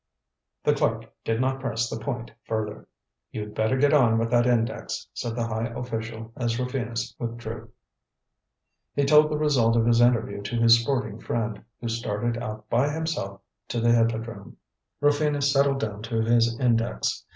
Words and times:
The 0.63 0.73
clerk 0.73 1.13
did 1.23 1.39
not 1.39 1.59
press 1.59 1.87
the 1.87 1.99
point 1.99 2.31
further. 2.47 2.87
"You'd 3.29 3.53
better 3.53 3.77
get 3.77 3.93
on 3.93 4.17
with 4.17 4.31
that 4.31 4.47
index," 4.47 5.05
said 5.13 5.35
the 5.35 5.45
high 5.45 5.67
official 5.67 6.33
as 6.35 6.59
Rufinus 6.59 7.15
withdrew. 7.19 7.69
He 8.95 9.05
told 9.05 9.29
the 9.29 9.37
result 9.37 9.75
of 9.75 9.85
his 9.85 10.01
interview 10.01 10.41
to 10.41 10.55
his 10.55 10.79
sporting 10.81 11.19
friend, 11.19 11.63
who 11.81 11.87
started 11.87 12.39
out 12.41 12.67
by 12.67 12.89
himself 12.89 13.41
to 13.67 13.79
the 13.79 13.91
Hippodrome. 13.91 14.57
Rufinus 15.01 15.53
settled 15.53 15.81
down 15.81 16.01
to 16.01 16.21
his 16.21 16.59
index. 16.59 17.23